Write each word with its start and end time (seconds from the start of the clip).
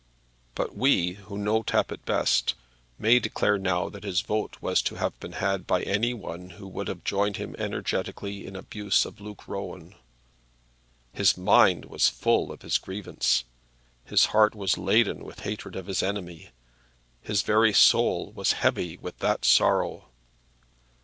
But 0.55 0.75
we, 0.75 1.11
who 1.11 1.37
know 1.37 1.61
Tappitt 1.61 2.05
best, 2.05 2.55
may 2.97 3.19
declare 3.19 3.59
now 3.59 3.87
that 3.89 4.03
his 4.03 4.21
vote 4.21 4.57
was 4.59 4.81
to 4.81 4.95
have 4.95 5.19
been 5.19 5.33
had 5.33 5.67
by 5.67 5.83
any 5.83 6.11
one 6.11 6.49
who 6.57 6.67
would 6.69 6.87
have 6.87 7.03
joined 7.03 7.37
him 7.37 7.55
energetically 7.59 8.47
in 8.47 8.55
abuse 8.55 9.05
of 9.05 9.21
Luke 9.21 9.47
Rowan. 9.47 9.93
His 11.13 11.37
mind 11.37 11.85
was 11.85 12.09
full 12.09 12.51
of 12.51 12.63
his 12.63 12.79
grievance. 12.79 13.43
His 14.03 14.25
heart 14.33 14.55
was 14.55 14.75
laden 14.75 15.23
with 15.23 15.41
hatred 15.41 15.75
of 15.75 15.85
his 15.85 16.01
enemy. 16.01 16.49
His 17.21 17.43
very 17.43 17.71
soul 17.71 18.31
was 18.31 18.53
heavy 18.53 18.97
with 18.97 19.19
that 19.19 19.45
sorrow. 19.45 20.05